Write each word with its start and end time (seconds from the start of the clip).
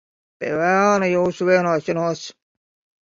Pie 0.43 0.49
velna 0.61 1.09
jūsu 1.11 1.49
vienošanos. 1.53 2.25